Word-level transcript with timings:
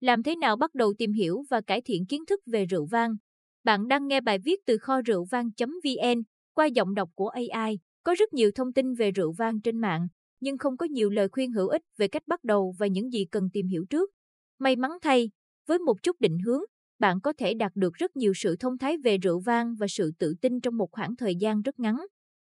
Làm 0.00 0.22
thế 0.22 0.36
nào 0.36 0.56
bắt 0.56 0.74
đầu 0.74 0.94
tìm 0.98 1.12
hiểu 1.12 1.44
và 1.50 1.60
cải 1.60 1.80
thiện 1.80 2.06
kiến 2.06 2.26
thức 2.26 2.40
về 2.46 2.66
rượu 2.66 2.86
vang? 2.86 3.16
Bạn 3.64 3.88
đang 3.88 4.06
nghe 4.06 4.20
bài 4.20 4.38
viết 4.38 4.60
từ 4.66 4.78
kho 4.78 5.00
rượu 5.02 5.24
vang.vn 5.30 6.22
qua 6.54 6.66
giọng 6.66 6.94
đọc 6.94 7.10
của 7.14 7.28
AI. 7.28 7.78
Có 8.02 8.14
rất 8.18 8.32
nhiều 8.32 8.50
thông 8.54 8.72
tin 8.72 8.94
về 8.94 9.10
rượu 9.10 9.32
vang 9.32 9.60
trên 9.60 9.78
mạng, 9.78 10.08
nhưng 10.40 10.58
không 10.58 10.76
có 10.76 10.86
nhiều 10.86 11.10
lời 11.10 11.28
khuyên 11.28 11.52
hữu 11.52 11.68
ích 11.68 11.82
về 11.96 12.08
cách 12.08 12.22
bắt 12.26 12.44
đầu 12.44 12.74
và 12.78 12.86
những 12.86 13.12
gì 13.12 13.24
cần 13.24 13.48
tìm 13.52 13.66
hiểu 13.66 13.84
trước. 13.90 14.10
May 14.58 14.76
mắn 14.76 14.90
thay, 15.02 15.30
với 15.66 15.78
một 15.78 16.02
chút 16.02 16.20
định 16.20 16.38
hướng, 16.38 16.60
bạn 16.98 17.20
có 17.20 17.32
thể 17.38 17.54
đạt 17.54 17.72
được 17.74 17.94
rất 17.94 18.16
nhiều 18.16 18.32
sự 18.36 18.56
thông 18.56 18.78
thái 18.78 18.96
về 18.98 19.18
rượu 19.18 19.40
vang 19.40 19.74
và 19.78 19.86
sự 19.88 20.10
tự 20.18 20.34
tin 20.40 20.60
trong 20.60 20.76
một 20.76 20.88
khoảng 20.92 21.16
thời 21.16 21.36
gian 21.36 21.62
rất 21.62 21.80
ngắn. 21.80 21.96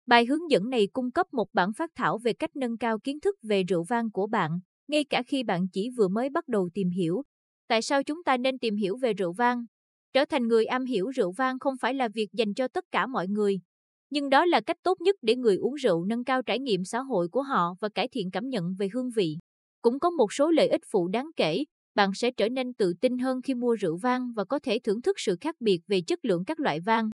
Bài 0.05 0.25
hướng 0.25 0.51
dẫn 0.51 0.69
này 0.69 0.87
cung 0.93 1.11
cấp 1.11 1.27
một 1.33 1.47
bản 1.53 1.73
phát 1.73 1.91
thảo 1.95 2.17
về 2.17 2.33
cách 2.33 2.55
nâng 2.55 2.77
cao 2.77 2.99
kiến 2.99 3.19
thức 3.19 3.35
về 3.43 3.63
rượu 3.63 3.83
vang 3.83 4.11
của 4.11 4.27
bạn, 4.27 4.59
ngay 4.87 5.03
cả 5.03 5.23
khi 5.27 5.43
bạn 5.43 5.67
chỉ 5.73 5.89
vừa 5.97 6.07
mới 6.07 6.29
bắt 6.29 6.47
đầu 6.47 6.69
tìm 6.73 6.89
hiểu. 6.89 7.23
Tại 7.71 7.81
sao 7.81 8.03
chúng 8.03 8.23
ta 8.23 8.37
nên 8.37 8.59
tìm 8.59 8.75
hiểu 8.75 8.97
về 8.97 9.13
rượu 9.13 9.33
vang? 9.33 9.65
Trở 10.13 10.25
thành 10.25 10.47
người 10.47 10.65
am 10.65 10.85
hiểu 10.85 11.09
rượu 11.09 11.31
vang 11.31 11.59
không 11.59 11.73
phải 11.81 11.93
là 11.93 12.07
việc 12.07 12.27
dành 12.33 12.53
cho 12.53 12.67
tất 12.67 12.85
cả 12.91 13.07
mọi 13.07 13.27
người, 13.27 13.59
nhưng 14.09 14.29
đó 14.29 14.45
là 14.45 14.61
cách 14.61 14.77
tốt 14.83 15.01
nhất 15.01 15.15
để 15.21 15.35
người 15.35 15.55
uống 15.55 15.73
rượu 15.73 16.05
nâng 16.05 16.23
cao 16.23 16.41
trải 16.43 16.59
nghiệm 16.59 16.83
xã 16.83 16.99
hội 16.99 17.27
của 17.27 17.41
họ 17.41 17.75
và 17.79 17.89
cải 17.89 18.07
thiện 18.07 18.31
cảm 18.31 18.49
nhận 18.49 18.75
về 18.79 18.89
hương 18.93 19.09
vị. 19.09 19.37
Cũng 19.81 19.99
có 19.99 20.09
một 20.09 20.33
số 20.33 20.51
lợi 20.51 20.67
ích 20.67 20.81
phụ 20.91 21.07
đáng 21.07 21.29
kể, 21.35 21.63
bạn 21.95 22.09
sẽ 22.13 22.31
trở 22.31 22.49
nên 22.49 22.73
tự 22.73 22.93
tin 23.01 23.17
hơn 23.17 23.41
khi 23.41 23.53
mua 23.53 23.75
rượu 23.75 23.97
vang 23.97 24.33
và 24.35 24.43
có 24.43 24.59
thể 24.59 24.79
thưởng 24.83 25.01
thức 25.01 25.19
sự 25.19 25.35
khác 25.41 25.55
biệt 25.59 25.79
về 25.87 26.01
chất 26.07 26.25
lượng 26.25 26.45
các 26.45 26.59
loại 26.59 26.79
vang. 26.79 27.09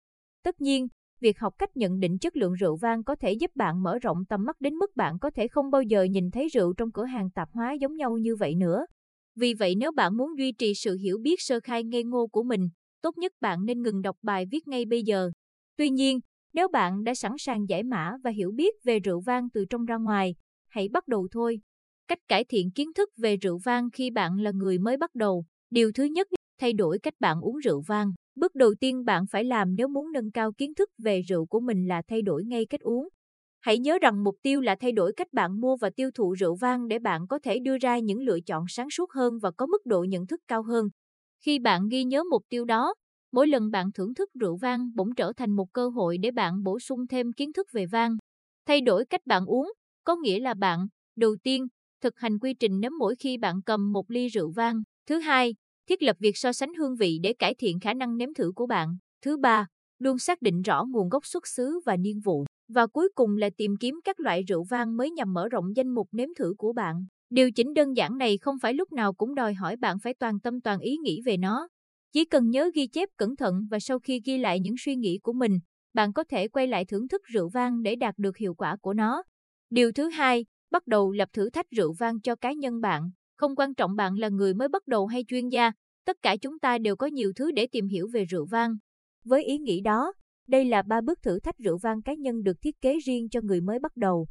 Tất 0.44 0.60
nhiên, 0.60 0.88
việc 1.20 1.38
học 1.38 1.54
cách 1.58 1.76
nhận 1.76 2.00
định 2.00 2.18
chất 2.18 2.36
lượng 2.36 2.54
rượu 2.54 2.76
vang 2.76 3.04
có 3.04 3.16
thể 3.20 3.32
giúp 3.32 3.50
bạn 3.54 3.82
mở 3.82 3.98
rộng 3.98 4.24
tầm 4.28 4.44
mắt 4.44 4.60
đến 4.60 4.74
mức 4.74 4.96
bạn 4.96 5.18
có 5.18 5.30
thể 5.30 5.48
không 5.48 5.70
bao 5.70 5.82
giờ 5.82 6.02
nhìn 6.02 6.30
thấy 6.30 6.48
rượu 6.48 6.72
trong 6.72 6.92
cửa 6.92 7.04
hàng 7.04 7.30
tạp 7.30 7.48
hóa 7.52 7.72
giống 7.72 7.96
nhau 7.96 8.18
như 8.18 8.36
vậy 8.36 8.54
nữa. 8.54 8.86
Vì 9.36 9.54
vậy 9.54 9.74
nếu 9.74 9.92
bạn 9.92 10.16
muốn 10.16 10.38
duy 10.38 10.52
trì 10.52 10.74
sự 10.74 10.96
hiểu 10.96 11.18
biết 11.18 11.40
sơ 11.40 11.60
khai 11.60 11.84
ngây 11.84 12.04
ngô 12.04 12.26
của 12.26 12.42
mình, 12.42 12.68
tốt 13.02 13.18
nhất 13.18 13.32
bạn 13.40 13.64
nên 13.64 13.82
ngừng 13.82 14.02
đọc 14.02 14.16
bài 14.22 14.46
viết 14.50 14.68
ngay 14.68 14.84
bây 14.84 15.02
giờ. 15.02 15.30
Tuy 15.76 15.90
nhiên, 15.90 16.20
nếu 16.52 16.68
bạn 16.68 17.04
đã 17.04 17.14
sẵn 17.14 17.32
sàng 17.38 17.68
giải 17.68 17.82
mã 17.82 18.12
và 18.24 18.30
hiểu 18.30 18.52
biết 18.52 18.74
về 18.84 18.98
rượu 18.98 19.20
vang 19.20 19.50
từ 19.50 19.64
trong 19.70 19.84
ra 19.84 19.96
ngoài, 19.96 20.34
hãy 20.68 20.88
bắt 20.88 21.08
đầu 21.08 21.28
thôi. 21.30 21.60
Cách 22.08 22.18
cải 22.28 22.44
thiện 22.44 22.70
kiến 22.70 22.92
thức 22.92 23.10
về 23.16 23.36
rượu 23.36 23.58
vang 23.64 23.90
khi 23.92 24.10
bạn 24.10 24.38
là 24.38 24.50
người 24.50 24.78
mới 24.78 24.96
bắt 24.96 25.14
đầu. 25.14 25.44
Điều 25.70 25.92
thứ 25.92 26.04
nhất, 26.04 26.28
thay 26.60 26.72
đổi 26.72 26.98
cách 26.98 27.14
bạn 27.20 27.40
uống 27.40 27.56
rượu 27.56 27.82
vang. 27.86 28.12
Bước 28.34 28.54
đầu 28.54 28.74
tiên 28.80 29.04
bạn 29.04 29.24
phải 29.30 29.44
làm 29.44 29.76
nếu 29.76 29.88
muốn 29.88 30.12
nâng 30.12 30.30
cao 30.30 30.52
kiến 30.52 30.74
thức 30.74 30.90
về 30.98 31.20
rượu 31.20 31.46
của 31.46 31.60
mình 31.60 31.88
là 31.88 32.02
thay 32.08 32.22
đổi 32.22 32.44
ngay 32.44 32.66
cách 32.66 32.80
uống. 32.80 33.08
Hãy 33.66 33.78
nhớ 33.78 33.98
rằng 34.02 34.24
mục 34.24 34.36
tiêu 34.42 34.60
là 34.60 34.76
thay 34.80 34.92
đổi 34.92 35.12
cách 35.16 35.32
bạn 35.32 35.60
mua 35.60 35.76
và 35.76 35.90
tiêu 35.90 36.10
thụ 36.14 36.32
rượu 36.32 36.54
vang 36.54 36.88
để 36.88 36.98
bạn 36.98 37.26
có 37.28 37.38
thể 37.42 37.58
đưa 37.58 37.78
ra 37.78 37.98
những 37.98 38.20
lựa 38.20 38.40
chọn 38.40 38.64
sáng 38.68 38.90
suốt 38.90 39.12
hơn 39.12 39.38
và 39.38 39.50
có 39.50 39.66
mức 39.66 39.86
độ 39.86 40.04
nhận 40.04 40.26
thức 40.26 40.40
cao 40.48 40.62
hơn. 40.62 40.88
Khi 41.44 41.58
bạn 41.58 41.88
ghi 41.88 42.04
nhớ 42.04 42.22
mục 42.30 42.42
tiêu 42.48 42.64
đó, 42.64 42.94
mỗi 43.32 43.46
lần 43.48 43.70
bạn 43.70 43.92
thưởng 43.92 44.14
thức 44.14 44.30
rượu 44.40 44.56
vang 44.56 44.90
bỗng 44.94 45.14
trở 45.14 45.32
thành 45.36 45.50
một 45.56 45.72
cơ 45.72 45.88
hội 45.88 46.18
để 46.18 46.30
bạn 46.30 46.62
bổ 46.62 46.78
sung 46.78 47.06
thêm 47.06 47.32
kiến 47.32 47.52
thức 47.52 47.66
về 47.72 47.86
vang. 47.86 48.16
Thay 48.66 48.80
đổi 48.80 49.04
cách 49.04 49.20
bạn 49.26 49.46
uống, 49.46 49.72
có 50.04 50.16
nghĩa 50.16 50.38
là 50.40 50.54
bạn, 50.54 50.86
đầu 51.16 51.36
tiên, 51.42 51.66
thực 52.02 52.18
hành 52.18 52.38
quy 52.38 52.54
trình 52.54 52.80
nếm 52.80 52.92
mỗi 52.98 53.14
khi 53.18 53.38
bạn 53.38 53.62
cầm 53.66 53.92
một 53.92 54.10
ly 54.10 54.28
rượu 54.28 54.50
vang. 54.50 54.82
Thứ 55.06 55.18
hai, 55.18 55.54
thiết 55.88 56.02
lập 56.02 56.16
việc 56.20 56.36
so 56.36 56.52
sánh 56.52 56.74
hương 56.74 56.96
vị 56.96 57.18
để 57.22 57.32
cải 57.38 57.54
thiện 57.54 57.80
khả 57.80 57.94
năng 57.94 58.16
nếm 58.16 58.34
thử 58.34 58.52
của 58.56 58.66
bạn. 58.66 58.96
Thứ 59.22 59.36
ba, 59.36 59.66
luôn 59.98 60.18
xác 60.18 60.42
định 60.42 60.62
rõ 60.62 60.84
nguồn 60.84 61.08
gốc 61.08 61.26
xuất 61.26 61.46
xứ 61.46 61.80
và 61.86 61.96
niên 61.96 62.20
vụ. 62.20 62.44
Và 62.68 62.86
cuối 62.86 63.08
cùng 63.14 63.36
là 63.36 63.50
tìm 63.56 63.76
kiếm 63.80 64.00
các 64.04 64.20
loại 64.20 64.42
rượu 64.42 64.64
vang 64.64 64.96
mới 64.96 65.10
nhằm 65.10 65.32
mở 65.32 65.48
rộng 65.48 65.76
danh 65.76 65.88
mục 65.88 66.08
nếm 66.12 66.28
thử 66.38 66.54
của 66.58 66.72
bạn. 66.72 67.06
Điều 67.30 67.52
chỉnh 67.52 67.74
đơn 67.74 67.96
giản 67.96 68.18
này 68.18 68.38
không 68.38 68.58
phải 68.62 68.74
lúc 68.74 68.92
nào 68.92 69.12
cũng 69.12 69.34
đòi 69.34 69.54
hỏi 69.54 69.76
bạn 69.76 69.98
phải 69.98 70.14
toàn 70.14 70.40
tâm 70.40 70.60
toàn 70.60 70.80
ý 70.80 70.96
nghĩ 70.96 71.20
về 71.24 71.36
nó. 71.36 71.68
Chỉ 72.12 72.24
cần 72.24 72.50
nhớ 72.50 72.70
ghi 72.74 72.86
chép 72.86 73.08
cẩn 73.16 73.36
thận 73.36 73.66
và 73.70 73.78
sau 73.80 73.98
khi 73.98 74.20
ghi 74.24 74.38
lại 74.38 74.60
những 74.60 74.74
suy 74.78 74.96
nghĩ 74.96 75.18
của 75.22 75.32
mình, 75.32 75.58
bạn 75.94 76.12
có 76.12 76.24
thể 76.24 76.48
quay 76.48 76.66
lại 76.66 76.84
thưởng 76.84 77.08
thức 77.08 77.22
rượu 77.24 77.48
vang 77.48 77.82
để 77.82 77.96
đạt 77.96 78.14
được 78.18 78.36
hiệu 78.36 78.54
quả 78.54 78.76
của 78.76 78.94
nó. 78.94 79.22
Điều 79.70 79.92
thứ 79.92 80.08
hai, 80.08 80.44
bắt 80.70 80.86
đầu 80.86 81.12
lập 81.12 81.28
thử 81.32 81.50
thách 81.50 81.70
rượu 81.70 81.92
vang 81.98 82.20
cho 82.20 82.36
cá 82.36 82.52
nhân 82.52 82.80
bạn. 82.80 83.10
Không 83.36 83.56
quan 83.56 83.74
trọng 83.74 83.96
bạn 83.96 84.18
là 84.18 84.28
người 84.28 84.54
mới 84.54 84.68
bắt 84.68 84.86
đầu 84.86 85.06
hay 85.06 85.24
chuyên 85.28 85.48
gia, 85.48 85.72
tất 86.04 86.16
cả 86.22 86.36
chúng 86.36 86.58
ta 86.58 86.78
đều 86.78 86.96
có 86.96 87.06
nhiều 87.06 87.32
thứ 87.36 87.50
để 87.52 87.66
tìm 87.72 87.88
hiểu 87.88 88.08
về 88.12 88.24
rượu 88.24 88.46
vang. 88.46 88.76
Với 89.24 89.44
ý 89.44 89.58
nghĩ 89.58 89.80
đó, 89.80 90.12
đây 90.48 90.64
là 90.64 90.82
ba 90.82 91.00
bước 91.00 91.22
thử 91.22 91.38
thách 91.40 91.58
rượu 91.58 91.78
vang 91.78 92.02
cá 92.02 92.14
nhân 92.14 92.42
được 92.42 92.56
thiết 92.62 92.80
kế 92.80 92.98
riêng 92.98 93.28
cho 93.28 93.40
người 93.42 93.60
mới 93.60 93.78
bắt 93.78 93.96
đầu. 93.96 94.26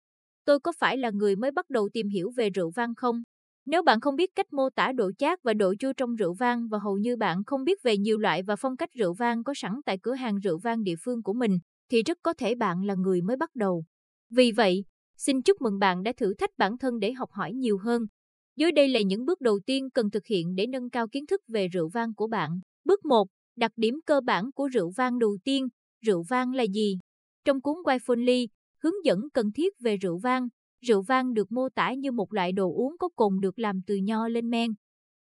Tôi 0.46 0.60
có 0.60 0.72
phải 0.80 0.98
là 0.98 1.10
người 1.10 1.36
mới 1.36 1.52
bắt 1.52 1.70
đầu 1.70 1.90
tìm 1.94 2.08
hiểu 2.08 2.32
về 2.36 2.50
rượu 2.50 2.72
vang 2.76 2.96
không? 2.96 3.22
Nếu 3.66 3.84
bạn 3.84 4.02
không 4.02 4.16
biết 4.16 4.30
cách 4.36 4.54
mô 4.54 4.70
tả 4.70 4.92
độ 4.92 5.12
chát 5.18 5.44
và 5.44 5.54
độ 5.54 5.74
chua 5.80 5.94
trong 5.94 6.16
rượu 6.16 6.34
vang 6.34 6.68
và 6.68 6.80
hầu 6.80 6.98
như 6.98 7.16
bạn 7.16 7.44
không 7.46 7.64
biết 7.64 7.84
về 7.84 7.98
nhiều 7.98 8.18
loại 8.18 8.44
và 8.44 8.56
phong 8.56 8.78
cách 8.78 8.90
rượu 8.94 9.14
vang 9.14 9.44
có 9.44 9.54
sẵn 9.56 9.72
tại 9.86 9.98
cửa 10.04 10.14
hàng 10.14 10.40
rượu 10.40 10.58
vang 10.58 10.84
địa 10.84 10.96
phương 11.00 11.24
của 11.24 11.34
mình, 11.34 11.58
thì 11.92 12.04
rất 12.04 12.18
có 12.24 12.34
thể 12.34 12.56
bạn 12.56 12.84
là 12.84 12.96
người 12.96 13.22
mới 13.22 13.38
bắt 13.38 13.50
đầu. 13.56 13.84
Vì 14.30 14.52
vậy, 14.52 14.84
xin 15.18 15.42
chúc 15.42 15.62
mừng 15.62 15.80
bạn 15.80 16.04
đã 16.04 16.14
thử 16.18 16.34
thách 16.34 16.50
bản 16.58 16.78
thân 16.78 17.00
để 17.00 17.12
học 17.12 17.30
hỏi 17.32 17.54
nhiều 17.54 17.78
hơn. 17.78 18.02
Dưới 18.56 18.72
đây 18.72 18.88
là 18.88 19.02
những 19.02 19.26
bước 19.26 19.42
đầu 19.42 19.60
tiên 19.66 19.90
cần 19.90 20.10
thực 20.10 20.26
hiện 20.26 20.56
để 20.56 20.68
nâng 20.68 20.90
cao 20.90 21.08
kiến 21.08 21.26
thức 21.26 21.42
về 21.48 21.68
rượu 21.68 21.90
vang 21.90 22.14
của 22.14 22.28
bạn. 22.28 22.60
Bước 22.86 23.06
1. 23.06 23.28
Đặc 23.56 23.72
điểm 23.76 24.00
cơ 24.06 24.22
bản 24.22 24.52
của 24.52 24.68
rượu 24.68 24.92
vang 24.96 25.20
đầu 25.20 25.38
tiên. 25.44 25.68
Rượu 26.06 26.24
vang 26.30 26.54
là 26.54 26.64
gì? 26.64 26.98
Trong 27.46 27.62
cuốn 27.62 27.76
Wine 27.76 28.48
hướng 28.84 29.06
dẫn 29.06 29.20
cần 29.34 29.52
thiết 29.52 29.74
về 29.80 29.98
rượu 29.98 30.18
vang, 30.18 30.48
rượu 30.82 31.02
vang 31.02 31.34
được 31.34 31.52
mô 31.52 31.70
tả 31.70 31.94
như 31.94 32.12
một 32.12 32.34
loại 32.34 32.52
đồ 32.52 32.74
uống 32.76 32.96
có 33.00 33.10
cồn 33.16 33.40
được 33.42 33.60
làm 33.60 33.80
từ 33.88 33.96
nho 33.96 34.28
lên 34.28 34.50
men. 34.50 34.72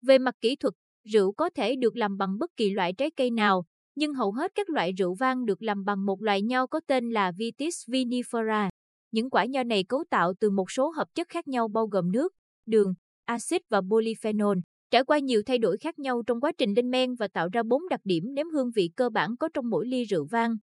Về 0.02 0.18
mặt 0.18 0.34
kỹ 0.40 0.56
thuật, 0.56 0.74
rượu 1.04 1.32
có 1.32 1.50
thể 1.50 1.76
được 1.76 1.96
làm 1.96 2.16
bằng 2.16 2.38
bất 2.38 2.50
kỳ 2.56 2.70
loại 2.70 2.92
trái 2.92 3.10
cây 3.10 3.30
nào, 3.30 3.64
nhưng 3.94 4.14
hầu 4.14 4.32
hết 4.32 4.52
các 4.54 4.70
loại 4.70 4.92
rượu 4.92 5.14
vang 5.14 5.44
được 5.44 5.62
làm 5.62 5.84
bằng 5.84 6.06
một 6.06 6.22
loại 6.22 6.42
nho 6.42 6.66
có 6.66 6.80
tên 6.86 7.10
là 7.10 7.32
Vitis 7.38 7.74
vinifera. 7.88 8.68
Những 9.10 9.30
quả 9.30 9.44
nho 9.44 9.62
này 9.62 9.84
cấu 9.84 10.04
tạo 10.10 10.32
từ 10.40 10.50
một 10.50 10.70
số 10.70 10.90
hợp 10.90 11.08
chất 11.14 11.28
khác 11.28 11.48
nhau 11.48 11.68
bao 11.68 11.86
gồm 11.86 12.12
nước, 12.12 12.34
đường, 12.66 12.94
axit 13.24 13.62
và 13.70 13.80
polyphenol, 13.90 14.58
trải 14.90 15.04
qua 15.04 15.18
nhiều 15.18 15.42
thay 15.46 15.58
đổi 15.58 15.76
khác 15.78 15.98
nhau 15.98 16.22
trong 16.26 16.40
quá 16.40 16.52
trình 16.58 16.74
lên 16.76 16.90
men 16.90 17.14
và 17.14 17.28
tạo 17.28 17.48
ra 17.52 17.62
bốn 17.62 17.88
đặc 17.88 18.00
điểm 18.04 18.34
nếm 18.34 18.46
hương 18.50 18.70
vị 18.70 18.90
cơ 18.96 19.08
bản 19.08 19.36
có 19.36 19.48
trong 19.54 19.70
mỗi 19.70 19.86
ly 19.86 20.04
rượu 20.04 20.26
vang. 20.30 20.56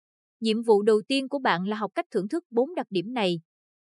Nhiệm 0.41 0.62
vụ 0.62 0.82
đầu 0.82 1.03
tiên 1.09 1.28
của 1.28 1.38
bạn 1.38 1.65
là 1.65 1.76
học 1.76 1.91
cách 1.94 2.06
thưởng 2.10 2.28
thức 2.28 2.44
bốn 2.50 2.75
đặc 2.75 2.87
điểm 2.91 3.15
này. 3.15 3.41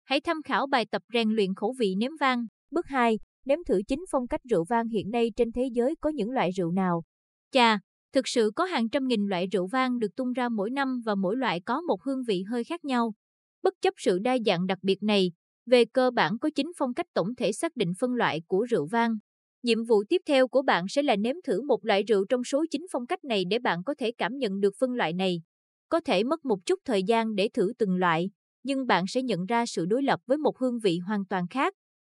Hãy 0.03 0.21
tham 0.21 0.41
khảo 0.45 0.67
bài 0.67 0.85
tập 0.91 1.01
rèn 1.13 1.29
luyện 1.29 1.55
khẩu 1.55 1.75
vị 1.79 1.95
nếm 1.97 2.11
vang. 2.19 2.45
Bước 2.71 2.85
2. 2.87 3.19
Nếm 3.45 3.59
thử 3.67 3.81
chính 3.87 3.99
phong 4.11 4.27
cách 4.27 4.41
rượu 4.49 4.63
vang 4.69 4.87
hiện 4.87 5.11
nay 5.11 5.31
trên 5.35 5.51
thế 5.51 5.69
giới 5.73 5.95
có 6.01 6.09
những 6.09 6.29
loại 6.29 6.51
rượu 6.51 6.71
nào. 6.71 7.03
Chà, 7.51 7.79
thực 8.13 8.27
sự 8.27 8.51
có 8.55 8.65
hàng 8.65 8.89
trăm 8.89 9.07
nghìn 9.07 9.27
loại 9.27 9.47
rượu 9.51 9.67
vang 9.67 9.99
được 9.99 10.15
tung 10.15 10.33
ra 10.33 10.49
mỗi 10.49 10.69
năm 10.69 11.01
và 11.05 11.15
mỗi 11.15 11.37
loại 11.37 11.59
có 11.65 11.81
một 11.81 12.03
hương 12.03 12.23
vị 12.27 12.43
hơi 12.43 12.63
khác 12.63 12.85
nhau. 12.85 13.13
Bất 13.63 13.73
chấp 13.81 13.93
sự 13.97 14.19
đa 14.19 14.37
dạng 14.45 14.67
đặc 14.67 14.77
biệt 14.81 15.03
này, 15.03 15.31
về 15.65 15.85
cơ 15.85 16.11
bản 16.11 16.37
có 16.41 16.49
chính 16.55 16.71
phong 16.77 16.93
cách 16.93 17.05
tổng 17.13 17.35
thể 17.35 17.51
xác 17.51 17.75
định 17.75 17.93
phân 17.99 18.13
loại 18.13 18.41
của 18.47 18.63
rượu 18.63 18.87
vang. 18.91 19.17
Nhiệm 19.63 19.83
vụ 19.83 20.03
tiếp 20.09 20.21
theo 20.27 20.47
của 20.47 20.61
bạn 20.61 20.85
sẽ 20.89 21.01
là 21.01 21.15
nếm 21.15 21.35
thử 21.47 21.61
một 21.61 21.85
loại 21.85 22.03
rượu 22.03 22.25
trong 22.29 22.43
số 22.43 22.65
chính 22.71 22.85
phong 22.91 23.05
cách 23.05 23.23
này 23.23 23.43
để 23.49 23.59
bạn 23.59 23.83
có 23.85 23.93
thể 23.97 24.11
cảm 24.17 24.37
nhận 24.37 24.59
được 24.59 24.73
phân 24.79 24.91
loại 24.91 25.13
này. 25.13 25.41
Có 25.89 25.99
thể 25.99 26.23
mất 26.23 26.45
một 26.45 26.65
chút 26.65 26.79
thời 26.85 27.03
gian 27.03 27.35
để 27.35 27.49
thử 27.53 27.73
từng 27.77 27.95
loại, 27.95 28.29
nhưng 28.63 28.87
bạn 28.87 29.05
sẽ 29.07 29.21
nhận 29.21 29.45
ra 29.45 29.65
sự 29.65 29.85
đối 29.85 30.03
lập 30.03 30.19
với 30.25 30.37
một 30.37 30.57
hương 30.57 30.79
vị 30.79 30.97
hoàn 30.97 31.25
toàn 31.25 31.47
khác. 31.47 31.73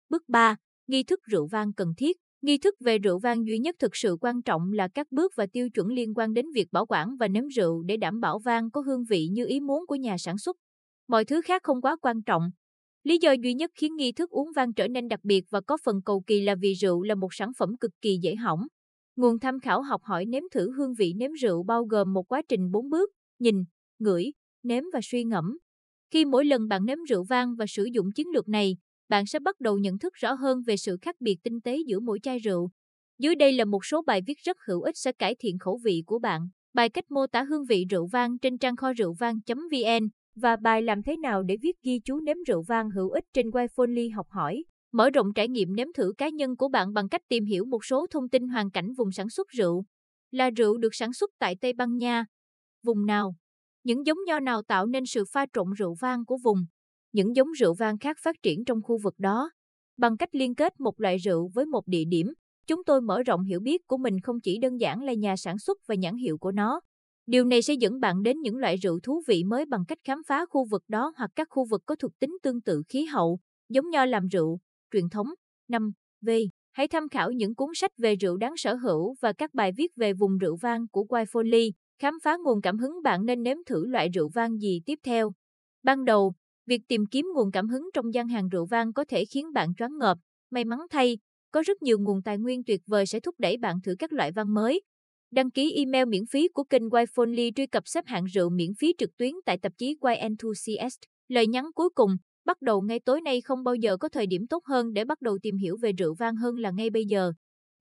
Bước 0.09 0.23
3. 0.27 0.55
Nghi 0.87 1.03
thức 1.03 1.19
rượu 1.23 1.47
vang 1.47 1.73
cần 1.73 1.93
thiết. 1.97 2.17
Nghi 2.41 2.57
thức 2.57 2.75
về 2.79 2.97
rượu 2.97 3.19
vang 3.19 3.45
duy 3.47 3.59
nhất 3.59 3.75
thực 3.79 3.95
sự 3.95 4.17
quan 4.21 4.41
trọng 4.41 4.71
là 4.71 4.87
các 4.87 5.11
bước 5.11 5.33
và 5.35 5.45
tiêu 5.53 5.69
chuẩn 5.69 5.87
liên 5.87 6.13
quan 6.15 6.33
đến 6.33 6.45
việc 6.55 6.71
bảo 6.71 6.85
quản 6.85 7.17
và 7.17 7.27
nếm 7.27 7.47
rượu 7.47 7.83
để 7.83 7.97
đảm 7.97 8.19
bảo 8.19 8.39
vang 8.39 8.71
có 8.71 8.81
hương 8.81 9.03
vị 9.09 9.27
như 9.31 9.45
ý 9.45 9.59
muốn 9.59 9.87
của 9.87 9.95
nhà 9.95 10.15
sản 10.17 10.37
xuất. 10.37 10.57
Mọi 11.07 11.25
thứ 11.25 11.41
khác 11.41 11.63
không 11.63 11.81
quá 11.81 11.95
quan 12.01 12.23
trọng. 12.23 12.43
Lý 13.03 13.17
do 13.21 13.31
duy 13.31 13.53
nhất 13.53 13.71
khiến 13.75 13.95
nghi 13.95 14.11
thức 14.11 14.29
uống 14.29 14.51
vang 14.55 14.73
trở 14.73 14.87
nên 14.87 15.07
đặc 15.07 15.19
biệt 15.23 15.43
và 15.49 15.61
có 15.61 15.77
phần 15.83 16.01
cầu 16.05 16.23
kỳ 16.27 16.41
là 16.41 16.55
vì 16.61 16.73
rượu 16.73 17.03
là 17.03 17.15
một 17.15 17.33
sản 17.33 17.51
phẩm 17.57 17.77
cực 17.77 17.91
kỳ 18.01 18.17
dễ 18.21 18.35
hỏng. 18.35 18.67
Nguồn 19.15 19.39
tham 19.39 19.59
khảo 19.59 19.81
học 19.81 20.01
hỏi 20.03 20.25
nếm 20.25 20.43
thử 20.51 20.71
hương 20.71 20.93
vị 20.93 21.13
nếm 21.13 21.31
rượu 21.31 21.63
bao 21.63 21.85
gồm 21.85 22.13
một 22.13 22.23
quá 22.31 22.41
trình 22.49 22.71
4 22.71 22.89
bước, 22.89 23.09
nhìn, 23.43 23.63
ngửi, 23.99 24.31
nếm 24.63 24.83
và 24.93 24.99
suy 25.03 25.23
ngẫm. 25.23 25.57
Khi 26.11 26.25
mỗi 26.25 26.45
lần 26.45 26.67
bạn 26.67 26.85
nếm 26.85 26.97
rượu 27.09 27.23
vang 27.23 27.55
và 27.55 27.65
sử 27.67 27.83
dụng 27.93 28.11
chiến 28.15 28.27
lược 28.33 28.49
này, 28.49 28.77
bạn 29.09 29.25
sẽ 29.25 29.39
bắt 29.39 29.59
đầu 29.59 29.77
nhận 29.77 29.99
thức 29.99 30.13
rõ 30.13 30.33
hơn 30.33 30.61
về 30.61 30.77
sự 30.77 30.97
khác 31.01 31.15
biệt 31.19 31.37
tinh 31.43 31.61
tế 31.61 31.77
giữa 31.87 31.99
mỗi 31.99 32.19
chai 32.23 32.39
rượu. 32.39 32.69
Dưới 33.19 33.35
đây 33.35 33.53
là 33.53 33.65
một 33.65 33.85
số 33.85 34.01
bài 34.01 34.21
viết 34.27 34.37
rất 34.43 34.57
hữu 34.67 34.81
ích 34.81 34.97
sẽ 34.97 35.11
cải 35.11 35.35
thiện 35.39 35.57
khẩu 35.59 35.79
vị 35.83 36.03
của 36.05 36.19
bạn. 36.19 36.47
Bài 36.73 36.89
cách 36.89 37.11
mô 37.11 37.27
tả 37.27 37.43
hương 37.43 37.65
vị 37.65 37.85
rượu 37.89 38.07
vang 38.07 38.37
trên 38.39 38.57
trang 38.57 38.75
kho 38.75 38.93
rượu 38.93 39.13
vang.vn 39.19 40.07
và 40.35 40.55
bài 40.55 40.81
làm 40.81 41.03
thế 41.03 41.17
nào 41.17 41.43
để 41.43 41.57
viết 41.61 41.75
ghi 41.83 41.99
chú 42.05 42.19
nếm 42.19 42.37
rượu 42.47 42.63
vang 42.67 42.89
hữu 42.89 43.09
ích 43.09 43.23
trên 43.33 43.49
Wifonly 43.49 44.15
học 44.15 44.27
hỏi. 44.29 44.63
Mở 44.91 45.09
rộng 45.09 45.33
trải 45.35 45.47
nghiệm 45.47 45.75
nếm 45.75 45.87
thử 45.95 46.13
cá 46.17 46.29
nhân 46.29 46.55
của 46.55 46.67
bạn 46.67 46.93
bằng 46.93 47.09
cách 47.09 47.21
tìm 47.29 47.45
hiểu 47.45 47.65
một 47.65 47.85
số 47.85 48.07
thông 48.11 48.29
tin 48.29 48.47
hoàn 48.47 48.71
cảnh 48.71 48.93
vùng 48.93 49.11
sản 49.11 49.29
xuất 49.29 49.47
rượu. 49.49 49.83
Là 50.31 50.49
rượu 50.49 50.77
được 50.77 50.95
sản 50.95 51.13
xuất 51.13 51.31
tại 51.39 51.55
Tây 51.61 51.73
Ban 51.73 51.97
Nha. 51.97 52.25
Vùng 52.83 53.05
nào? 53.05 53.35
Những 53.83 54.05
giống 54.05 54.17
nho 54.27 54.39
nào 54.39 54.61
tạo 54.61 54.85
nên 54.85 55.05
sự 55.05 55.23
pha 55.31 55.45
trộn 55.53 55.73
rượu 55.77 55.95
vang 55.99 56.25
của 56.25 56.37
vùng? 56.43 56.65
Những 57.11 57.35
giống 57.35 57.51
rượu 57.51 57.73
vang 57.73 57.97
khác 57.97 58.17
phát 58.23 58.35
triển 58.43 58.65
trong 58.65 58.81
khu 58.83 58.97
vực 59.03 59.15
đó. 59.17 59.51
Bằng 59.97 60.17
cách 60.17 60.35
liên 60.35 60.55
kết 60.55 60.79
một 60.79 61.01
loại 61.01 61.17
rượu 61.17 61.51
với 61.53 61.65
một 61.65 61.87
địa 61.87 62.03
điểm, 62.07 62.33
Chúng 62.67 62.83
tôi 62.83 63.01
mở 63.01 63.23
rộng 63.23 63.43
hiểu 63.43 63.59
biết 63.59 63.87
của 63.87 63.97
mình 63.97 64.19
không 64.19 64.39
chỉ 64.39 64.57
đơn 64.57 64.79
giản 64.79 65.01
là 65.01 65.13
nhà 65.13 65.35
sản 65.37 65.57
xuất 65.57 65.77
và 65.87 65.95
nhãn 65.95 66.15
hiệu 66.15 66.37
của 66.37 66.51
nó. 66.51 66.81
Điều 67.25 67.45
này 67.45 67.61
sẽ 67.61 67.73
dẫn 67.73 67.99
bạn 67.99 68.23
đến 68.23 68.39
những 68.41 68.57
loại 68.57 68.75
rượu 68.75 68.99
thú 69.03 69.21
vị 69.27 69.43
mới 69.43 69.65
bằng 69.65 69.85
cách 69.87 69.97
khám 70.03 70.21
phá 70.27 70.45
khu 70.49 70.65
vực 70.65 70.83
đó 70.87 71.13
hoặc 71.17 71.31
các 71.35 71.47
khu 71.51 71.65
vực 71.65 71.81
có 71.85 71.95
thuộc 71.95 72.19
tính 72.19 72.37
tương 72.43 72.61
tự 72.61 72.83
khí 72.89 73.05
hậu, 73.05 73.39
giống 73.69 73.89
nho 73.89 74.05
làm 74.05 74.27
rượu, 74.27 74.59
truyền 74.91 75.09
thống. 75.09 75.27
5. 75.67 75.91
V. 76.21 76.29
Hãy 76.71 76.87
tham 76.87 77.09
khảo 77.09 77.31
những 77.31 77.55
cuốn 77.55 77.69
sách 77.75 77.91
về 77.97 78.15
rượu 78.15 78.37
đáng 78.37 78.53
sở 78.57 78.75
hữu 78.75 79.15
và 79.21 79.33
các 79.33 79.53
bài 79.53 79.71
viết 79.77 79.91
về 79.95 80.13
vùng 80.13 80.37
rượu 80.37 80.55
vang 80.61 80.87
của 80.87 81.05
Wyfoley. 81.09 81.71
Khám 82.03 82.19
phá 82.23 82.37
nguồn 82.43 82.61
cảm 82.61 82.77
hứng 82.77 83.03
bạn 83.03 83.25
nên 83.25 83.43
nếm 83.43 83.57
thử 83.65 83.85
loại 83.85 84.09
rượu 84.09 84.29
vang 84.33 84.57
gì 84.57 84.81
tiếp 84.85 84.99
theo. 85.03 85.31
Ban 85.83 86.05
đầu, 86.05 86.33
việc 86.65 86.81
tìm 86.87 87.05
kiếm 87.05 87.25
nguồn 87.35 87.51
cảm 87.51 87.69
hứng 87.69 87.89
trong 87.93 88.13
gian 88.13 88.27
hàng 88.27 88.49
rượu 88.49 88.65
vang 88.65 88.93
có 88.93 89.05
thể 89.05 89.25
khiến 89.25 89.53
bạn 89.53 89.73
choáng 89.77 89.97
ngợp. 89.97 90.17
May 90.49 90.65
mắn 90.65 90.79
thay, 90.89 91.17
có 91.51 91.63
rất 91.65 91.81
nhiều 91.81 91.99
nguồn 91.99 92.21
tài 92.23 92.37
nguyên 92.37 92.63
tuyệt 92.63 92.81
vời 92.87 93.05
sẽ 93.05 93.19
thúc 93.19 93.35
đẩy 93.39 93.57
bạn 93.57 93.81
thử 93.83 93.95
các 93.99 94.13
loại 94.13 94.31
vang 94.31 94.53
mới. 94.53 94.81
Đăng 95.31 95.51
ký 95.51 95.71
email 95.71 96.05
miễn 96.05 96.25
phí 96.25 96.47
của 96.47 96.63
kênh 96.63 96.89
Wifonly 96.89 97.51
truy 97.55 97.67
cập 97.67 97.83
xếp 97.85 98.03
hạng 98.07 98.25
rượu 98.25 98.49
miễn 98.49 98.73
phí 98.79 98.93
trực 98.97 99.17
tuyến 99.17 99.31
tại 99.45 99.57
tạp 99.57 99.77
chí 99.77 99.95
Wine 100.01 100.19
Enthusiast. 100.19 100.99
Lời 101.27 101.47
nhắn 101.47 101.65
cuối 101.75 101.89
cùng, 101.95 102.11
bắt 102.45 102.61
đầu 102.61 102.81
ngay 102.81 102.99
tối 102.99 103.21
nay 103.21 103.41
không 103.41 103.63
bao 103.63 103.75
giờ 103.75 103.97
có 103.97 104.09
thời 104.09 104.27
điểm 104.27 104.47
tốt 104.47 104.65
hơn 104.65 104.93
để 104.93 105.05
bắt 105.05 105.21
đầu 105.21 105.37
tìm 105.41 105.57
hiểu 105.57 105.77
về 105.81 105.91
rượu 105.91 106.13
vang 106.13 106.35
hơn 106.35 106.55
là 106.55 106.71
ngay 106.71 106.89
bây 106.89 107.05
giờ. 107.05 107.31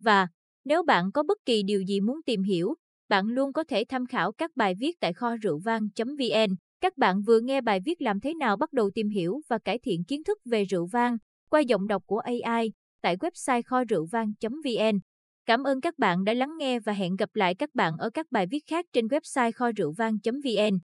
Và, 0.01 0.29
nếu 0.65 0.83
bạn 0.83 1.13
có 1.13 1.23
bất 1.23 1.39
kỳ 1.45 1.63
điều 1.63 1.83
gì 1.83 2.01
muốn 2.01 2.21
tìm 2.27 2.43
hiểu, 2.43 2.75
bạn 3.13 3.27
luôn 3.27 3.53
có 3.53 3.65
thể 3.65 3.85
tham 3.89 4.07
khảo 4.07 4.33
các 4.33 4.51
bài 4.57 4.75
viết 4.75 5.01
tại 5.01 5.13
kho 5.13 5.37
rượu 5.37 5.59
vang.vn. 5.65 6.55
Các 6.81 6.97
bạn 6.97 7.23
vừa 7.23 7.41
nghe 7.41 7.61
bài 7.61 7.81
viết 7.85 8.03
làm 8.03 8.21
thế 8.21 8.35
nào 8.35 8.57
bắt 8.57 8.73
đầu 8.73 8.91
tìm 8.95 9.09
hiểu 9.09 9.41
và 9.49 9.59
cải 9.59 9.79
thiện 9.79 10.05
kiến 10.05 10.25
thức 10.25 10.39
về 10.45 10.65
rượu 10.65 10.87
vang, 10.87 11.17
qua 11.51 11.61
giọng 11.61 11.87
đọc 11.87 12.03
của 12.07 12.19
AI 12.19 12.73
tại 13.03 13.17
website 13.17 13.63
kho 13.67 13.85
rượu 13.85 14.07
vang.vn. 14.13 14.99
Cảm 15.47 15.63
ơn 15.63 15.81
các 15.81 15.99
bạn 15.99 16.25
đã 16.25 16.35
lắng 16.35 16.57
nghe 16.59 16.81
và 16.81 16.93
hẹn 16.93 17.17
gặp 17.17 17.29
lại 17.35 17.55
các 17.55 17.71
bạn 17.75 17.93
ở 17.99 18.11
các 18.11 18.27
bài 18.31 18.47
viết 18.51 18.67
khác 18.67 18.87
trên 18.93 19.07
website 19.07 19.53
kho 19.53 19.71
rượu 19.77 19.93
vang.vn. 19.99 20.79